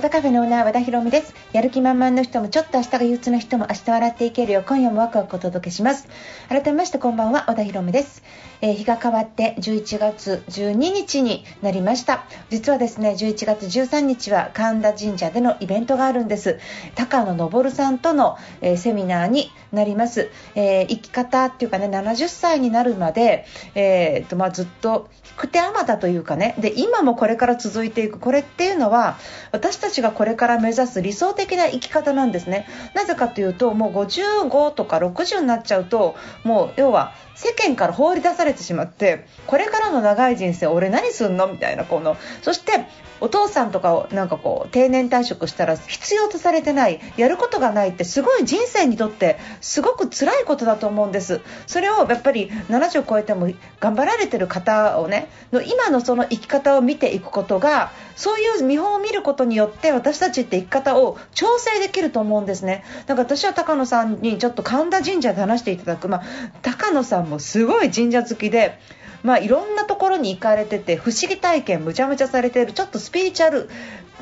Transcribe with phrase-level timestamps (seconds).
[0.00, 1.34] 和田カフェのオーナー和田博美です。
[1.52, 4.60] やる気満々の人もちょっと明日が憂鬱な人も明日笑っていけるよ。
[4.60, 6.08] う今夜もワクワクお届けします。
[6.48, 8.22] 改めましてこんばんは和田博美です、
[8.62, 12.24] えー日が変わって11月12日になりました。
[12.48, 16.58] 実はですね11月13日は神田神社でのイベントがあるんです。
[16.94, 23.44] 高野昇さんとの、えーセミナーになります、えー生き方っていうかね70歳になるまで、
[23.74, 26.54] えーとまあ、ずっと引く手あまたというかね。
[26.58, 28.18] で今もこれから続いていく。
[28.18, 29.18] これっていうのは
[29.52, 32.66] 私たちがこれから目指す理想的な生き方なんですね。
[32.94, 41.48] なぜかというともう55とか60になっちゃうともう要は世間から放り出されてしまってこれからの長い人生俺何すんの？
[41.48, 42.86] みたいなこのそして
[43.22, 51.40] お父さんとかをなんかこう定年退職したら必要とされてないやることがないってすごい人生にとってすごく辛いことだと思うんです。
[51.66, 62.84] それをやっぱり70を超えても頑張られてる方をねの今のその生き方を見ていくことがそういう見本を見ることによって私たちって生き方を調整できると思うんですね。
[63.06, 66.22] だから私は高野さんにちょっと神田神社で話していただく、まあ、
[66.62, 68.78] 高野さんもすごい神社好きで
[69.22, 73.68] まあ、いろんなところに行かれてて不思議体験むちゃむちゃされているちょっとスピリチュアル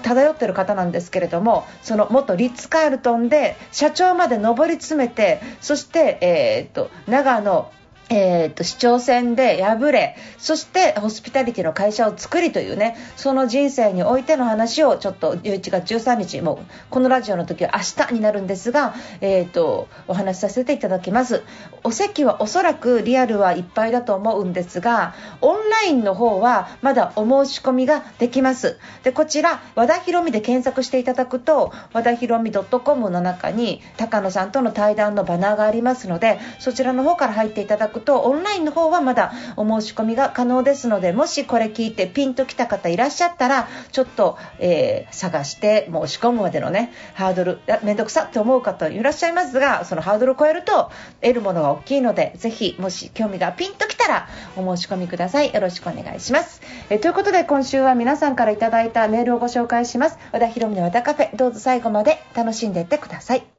[0.02, 7.70] 漂ってる方なんですけれどもその元リッツ・カールトンで社長まで上り詰めてそして、えー、と長野
[8.10, 21.42] えー、と市長選で敗れそしてホスピタリティの会社を作りというねその人生においての話をちょっと11月13日もうこのラジオの時は明日になるんですが、えー、とお話しさせていただきます。
[21.84, 28.78] お席はおそらくリアルはいっぱいだと思うんですがオンラインの方はまだお申し込みができます。
[29.02, 55.52] でこちら和田博美で検索していただくと和田博美 .com の中に高野さんとの対談のバナーがありますのでそちらの方から入っていただくとオンラインの方はまだお申し込みが可能ですのでもしこれ聞いてピンときた方いらっしゃったらちょっと、えー探して申し込むまでのねハードルいやめんどくさって思う方いらっしゃいますがそのハードルを超えると得るものが大きいのでぜひもし興味がピンときたらお申し込みください。
[55.52, 60.18] よろしくお願いします、えーということで今週は皆さんからいただいたメールをご紹介します。
[60.32, 63.57] 和田博美の和田カフェどうぞ最後まで楽しんでいってください。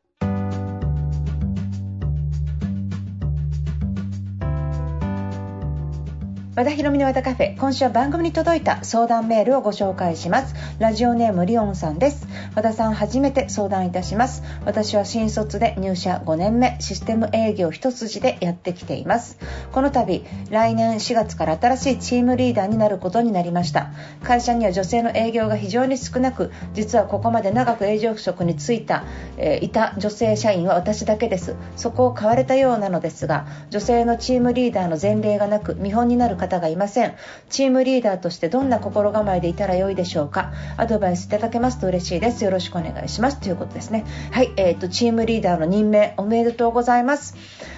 [6.60, 10.54] 和田博美の和田カフェ今週は番組に届いた相談メールをご紹介します。
[10.78, 12.28] ラジオネームリオンさんです。
[12.54, 14.44] 和田さん初めて相談いたします。
[14.66, 19.38] 私は新卒で入社5年目システム営業一筋でやってきています。
[19.72, 23.92] この度来年4月から新しいチームリーダーになることになりました。
[24.22, 29.06] 会社には女性の営業が非常に少なく実はここまで長く営業職に就いた、
[29.38, 31.56] えーいた女性社員は私だけです。
[31.78, 37.14] そこを買われたようなのですが女性のチームリーダーの前例がなく見本になる方方がいません。
[37.50, 40.52] チームリーダーとしてどんな心構えでいたらよいでしょうか。
[40.78, 42.44] アドバイスいただけますと嬉しいです。
[42.44, 43.40] よろしくお願いします。
[43.40, 44.06] ということですね。
[44.32, 47.36] はい、えー、とチームリーダーの任命おめでとうございます。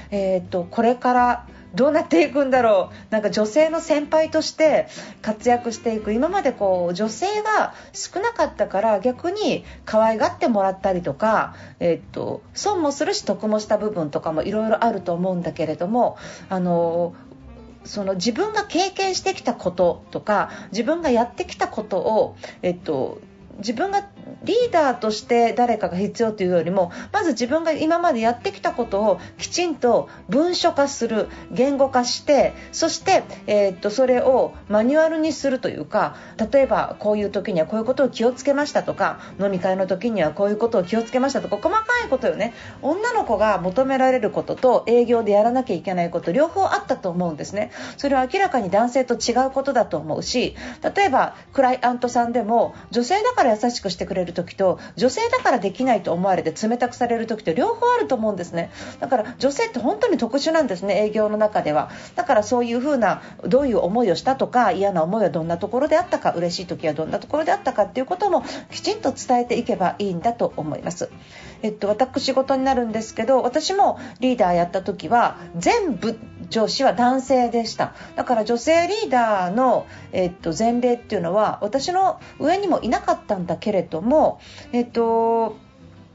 [0.09, 3.13] えー、とこれからどうなっていくんだろう。
[3.13, 4.87] なんか女性の先輩として
[5.21, 6.11] 活躍していく。
[6.11, 16.17] 今までこう女性が少なかったから逆に可愛がってもらったりとか、えっと損もするし得もした部分とかもいろいろあると思うんだけれども
[16.49, 17.13] あの
[17.83, 23.19] その自分が経験してきたこととか自分がやってきたことを、えっと、
[23.57, 24.07] 自分が
[24.43, 36.15] リーダーとして誰かが必要というよりもまず自分が今までやってきたことをきちんと文書化する言語化してそして、えーっとそれをマニュアルにするというか
[36.51, 42.53] 例えばこういう時にはこういうことを気をつけましたとか飲み会の時にはこういうことを気をつけましたとか細かいことよね。
[42.81, 47.71] 女の子が求められることと営業でやらなきゃいけないこと両方あったと思うんですね。
[47.97, 50.55] それは明らかに男性と違うことだと思うし
[50.95, 58.69] 例えばクライアントさんでも女性だから優しくしてくれる時と女性だからできないと思われて冷たくされる時と両方あると思うんですね。
[58.99, 61.89] だから女性って本当に特殊なんですね営業の中では。
[62.15, 71.09] だからそういうふうなどういう思いをしたとか嫌な思いはどんなところであったか嬉しい時はどんなところであったかっていうこともきちんと伝えていけばいいんだと思います。
[71.61, 76.19] えっと私事になるんですけど私もリーダーやった時は全部
[76.51, 77.93] 上司は男性でした。
[78.15, 84.39] だから女性リーダーの、えっと、前例っていうのは私の上にもいなかったんだけれども
[84.71, 85.57] えっと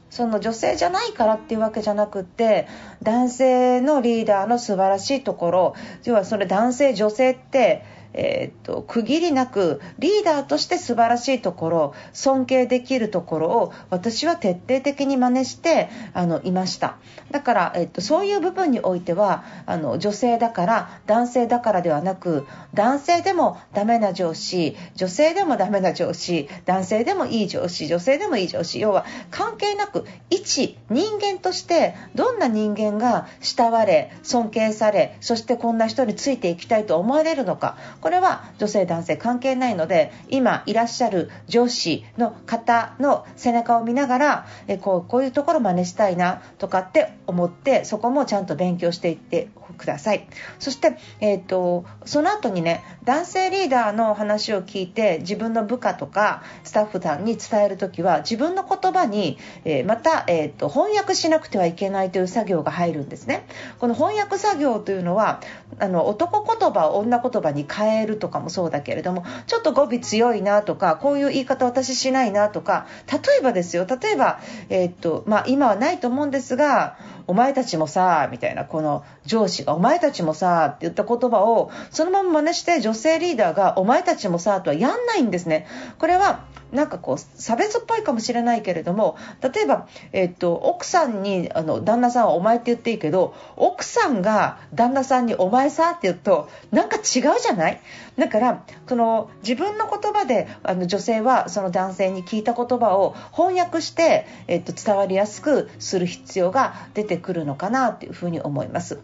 [0.09, 2.67] その女性じゃないからっていうわけじゃなくて
[3.03, 5.75] 男性のリーダーの素晴らしいところ
[6.05, 7.83] 要はそれ男性女性って
[8.17, 16.97] えー、と区切りなくリーダーとして素晴らしいところ尊敬できるところを私は徹底的に真似してあのいました。
[17.31, 37.77] だから、えっと、そういう部分においてはあの女性だから男性だからではなく男性でもダメな上司女性でもダメな上司男性でもいい上司女性でもいい上司要は関係なく一人間としてどんな人間が慕われ尊敬されそしてこんな人についていきたいと思われるのか。
[38.07, 50.27] これは女性男性関係ないので今いらっしゃる上司の方の背中を見ながらえこうこういうところ真似したいなとかって思ってそこもちゃんと勉強していってください。
[50.59, 63.45] そして、えーと、その後にね男性リーダーの話を聞いて自分の部下とかスタッフさんに伝える時は自分の言葉に、えー、また、えーと、翻訳しなくてはいけないという作業が入るんですね。
[63.79, 65.41] この翻訳作業というのは
[65.79, 74.39] あの男言葉を女言葉に変えるとかもそうだけれどもちょっと語尾強いなとかこういう言い方私しないなとか例えばですよ例えば、
[74.69, 76.97] えーとまあ、今はないと思うんですが
[77.27, 85.67] お前たちもさ、みたいな、この上司が、お前たちもさ、って言った言葉を、そのまま真似して女性リーダーが、お前たちもさ、とはやんないんですね。
[85.99, 97.03] これは、なんかこう差別っぽいかもしれないけれども例えば、えっと、奥さんにあの旦那さんはお前って言っていいけど奥さんが旦那さんにお前さって言うとなんか違う
[97.41, 97.81] じゃない？
[98.17, 108.99] だからその自分の言葉であの女性はその男性に聞いた言葉を翻訳して、えっと、伝わりやすくする必要が出てくるのかなというふうに思います。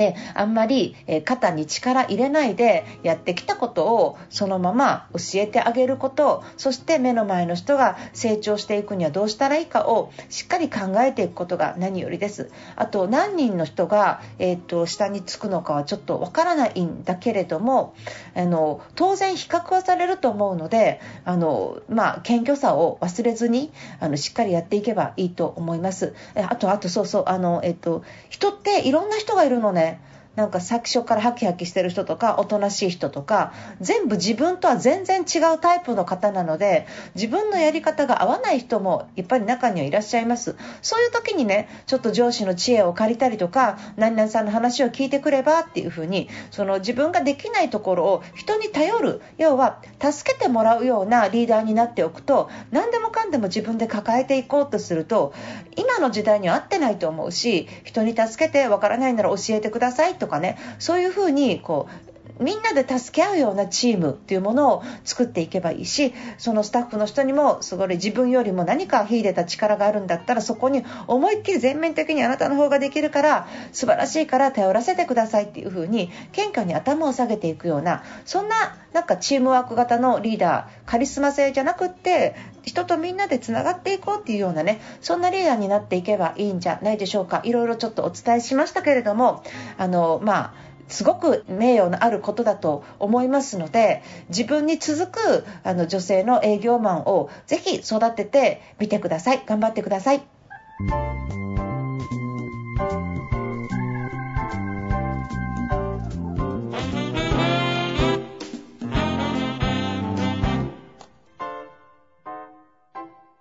[0.00, 12.50] であんまり、え肩に力入れないでやってきたことをそのまま教えてあげることそして目の前の人が成長していくにはどうしたらいいかをしっかり考えていくことが何よりです。
[12.76, 17.94] あと何人の人が、えーと、下につくのかはちょっとわからないんだけれども
[18.34, 26.14] あの当然比較はされると思うのであの、まあ、謙虚さを忘れずにあのしっかりやっていけばいいと思います。
[26.36, 29.89] あとあとそうそうあの、えーと人っていろんな人がいるのね。
[30.36, 36.86] なんか最初からハキハキしてる人とかおとなしい人とか全部自分とは全然違うタイプの方なので
[37.16, 40.56] 自分のやり方が合わない人もやっぱり中にはいらっしゃいます。
[40.82, 55.34] そういう時にねちょっと上司の知恵を借りたりとか何々さんの話を聞いてくればっていうふうにその自分ができないところを人に頼る要は助けてもらうようなリーダーになっておくと何でもかんでも自分で抱えていこうとすると
[55.76, 87.40] 今の時代には合ってないと思うし人に助けてわからないなら教えてくださいとかねそういうふうにこうみんなで助け合うようなチームっていうものを作っていけばいいしそのスタッフの人にもすごい自分よりも何か秀でた力があるんだったらそこに思いっきり全面的にあなたの方ができるから素晴らしいから頼らせてくださいっていう風に謙虚に頭を下げていくようなそんななんかチームワーク型のリーダーカリスマ性じゃなくって人とみんなでつながっていこうっていうようなねそんなリーダーになっていけばいいんじゃないでしょうか。
[87.44, 89.44] いろいろちょっとお伝えしましたけれども
[89.78, 100.22] あのまあすごく名誉のあることだと思いますので自分に続くあの女性の営業マンをぜひ育ててみてください頑張ってください。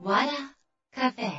[0.01, 1.38] 和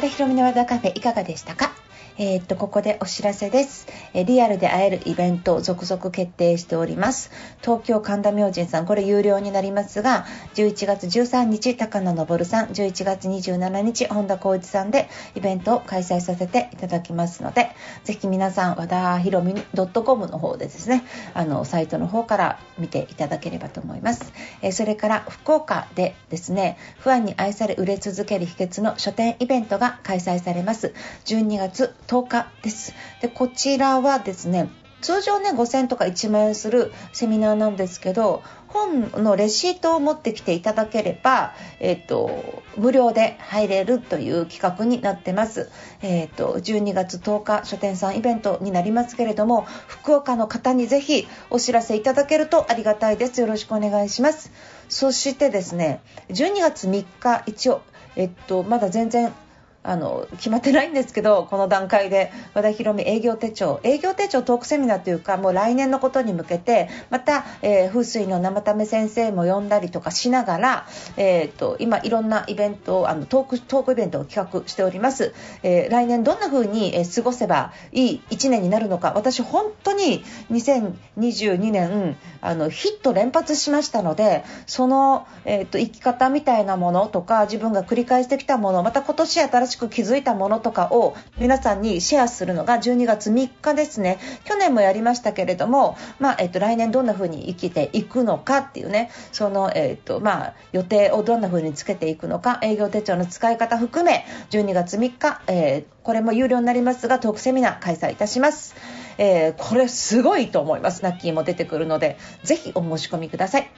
[0.00, 1.79] 田博美の和田カフェいかがでしたか？
[2.22, 3.86] えー、っと、ここでお知らせです。
[4.12, 7.30] えリアルで会えるイベント続々決定しております。
[7.62, 17.70] 東京神田明神さん、これ有料になりますが、11月13日、高野昇さん、11月27日、本田光一さんでイベントを開催させていただきますので、
[18.04, 24.34] ぜひ皆さん、和田ひろみ .com の方でですね、あの、サイトの方から見ていただければと思います。
[24.60, 30.92] えそれから、福岡でですね、ファンに愛され売れ続ける秘訣の書店イベントが開催されます。
[31.24, 32.92] 12月10日です。
[33.22, 34.68] で、こちらはですね、
[35.00, 45.70] 通常ね、5000とか1万円するセミナーなんですけど、本のレシートを持ってきていただければ、えっ、と、無料で入れるという企画になってます。
[46.02, 53.40] えっ、と、12月10日書店さんイベントになりますけれども、福岡の方にぜひお知らせいただけるとありがたいです。
[53.40, 54.50] よろしくお願いします。
[54.88, 57.82] そしてですね、12月3日、一応、
[58.16, 59.32] えっと、まだ全然
[59.82, 108.74] あの決まってないんですけどこの段階で和田博美営業手帳営業手帳トークセミナーというかもう来年のことに向けてまた、えー、風水の生為先生も呼んだりとかしながら、えーと、今いろんなイベントあのトークトークイベントを企画しております、えー、来年どんな風に、え過ごせばいい1年になるのか私本当に2022年あのヒット連発しましたのでその、えーと、生き方みたいなものとか自分が繰り返してきたものまた今年新ししく気づいたものとかを皆さんにシェアするのが12月3日ですね去年もやりましたけれども、まあ、えーと、来年どんな風に生きていくのかっていうねその、えーとまあ、予定をどんな風につけていくのか営業手帳の使い方含め12月3日、えー、これも有料になりますがトークセミナー開催いたします。
[109.20, 111.02] えー、これすごいと思います。
[111.02, 113.70] ナッキーも出てくるので、ぜひお申し込みください。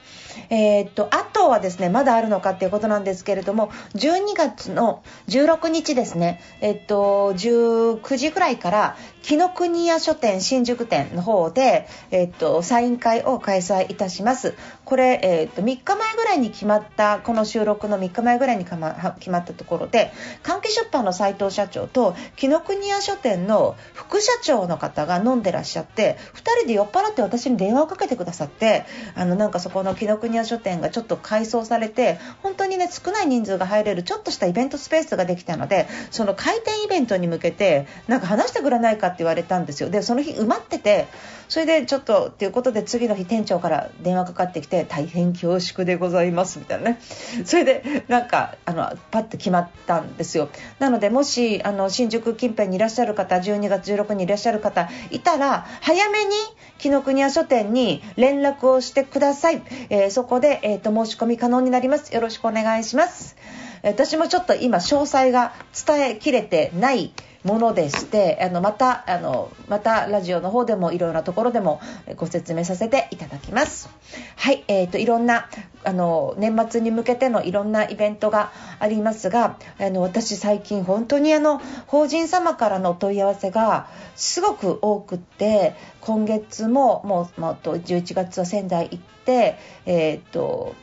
[0.49, 14.53] えー、っと、あとはですね、まだあるのかっていうことなんですけれども、12月の16日ですね、えっと、19時ぐらいから、紀ノ国屋書店新宿店の方で、えっと、サイン会を開催いたします。
[14.83, 20.11] これ、えっと、3日前ぐらいに決まった、この収録の3日前ぐらいにま決まったところで、
[20.43, 28.83] 関係出版の斉藤社長と、紀ノ国屋書店の副社長の方が飲んでらっしゃって、2人で酔っ払って私に電話をかけてくださって、
[29.15, 39.89] あの、なんかそこの紀ノ国屋書店がちょっと改装されて、本当にね、少ない人数が入れるちょっとしたイベントスペースができたので、その開店イベントに向けて、なんか話してくれないかって言われたんですよ。
[39.89, 41.07] でその日埋まってて
[41.47, 46.99] それでちょっとっていうことで次の日店長から電話かかってきて大変恐縮でございますみたいなね。
[47.45, 50.49] それでなんかあのパッと決まったんですよ。
[50.79, 56.31] なのでもしあの新宿近辺にいらっしゃる方12月16日にいらっしゃる方いたら早めに
[56.77, 62.13] 紀ノ国屋書店に連絡をしてください、えー、そこで、えーと申し込み可能になります。
[62.13, 63.35] よろしくお願いします。
[63.83, 65.53] 私もちょっと今詳細が
[65.85, 67.11] 伝えきれてない
[67.43, 71.81] ものでしてあのまたあのまたラジオの方でもいろいろなところでも
[72.15, 73.89] ご説明させていただきます。
[74.37, 75.49] はい、えーと、いろんな
[75.83, 90.75] あの年末に向けてのいろんなイベントがありますがあの私最近本当にあの法人様からのお問い合わせがすごく多くって今月ももう、まあ、11月は仙台行ってえっ、ー、と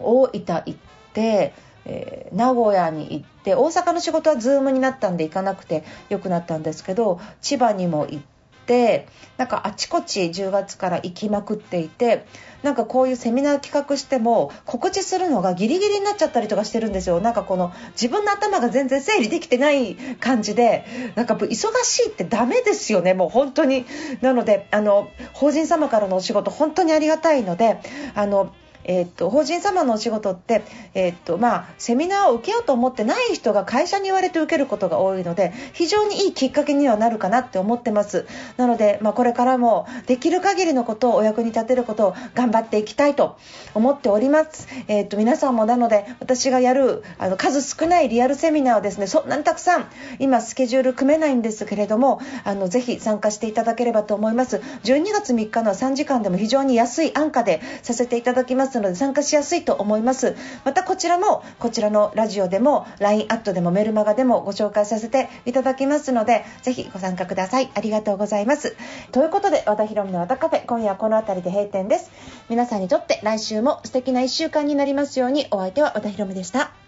[0.00, 0.74] 大分行っ
[1.12, 1.52] て
[1.86, 8.20] えー、名古屋に行って大阪の仕事は Zoom になったんで行かなくてよくなったんですけど千葉にも行っ
[8.66, 12.26] てなんかあちこち10月から行きまくっていて
[12.62, 17.20] なんかこういうセミナー企画しても告知するのがギリギリになっちゃったりとかしてるんですよ。
[17.20, 23.12] なんかこの自分の頭が全然整理できてない感じでなんか忙しいってダメですよね。
[23.12, 23.84] もう本当に。
[24.22, 27.78] なのであの法人様からのお仕事本当にありがたいので
[28.14, 30.62] あのえー、っと法人様のお仕事って、
[30.94, 38.26] えー、っとまあ、セミナーを受けようと思ってない人が会社に言われて受けることが多いので非常にいいきっかけにはなるかなって思ってます。
[38.56, 43.36] なので、まあ、これからもできる限りのことをお役に立てることを頑張っていきたいと
[43.74, 49.86] 思っております、えー、っと皆さんもなので私がやるあの数少ないリアルセミナーをですねそんなにたくさん
[50.18, 54.60] 今スケジュール組めないんですけれどもあのぜひ参加していただければと思います。
[54.84, 58.73] 12月3日の3時間でも非常に安い安価でさせていただきます。
[58.74, 60.34] ますので参加しやすいと思います。
[60.64, 67.70] またこちらもこちらのラジオでも LINE アットでもメルマガでもご紹介させていただきますのでぜひご参加ください。
[67.74, 68.76] ありがとうございます。
[69.12, 72.10] ということで和田ヒ美の和田カフェ今夜はこの辺りで閉店です。
[72.48, 75.46] 皆さんにとって来週も素敵な1週間になりますように。
[75.50, 76.83] お相手は和田ヒ美でした。